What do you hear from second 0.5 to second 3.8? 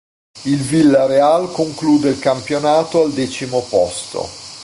Villarreal conclude il campionato al decimo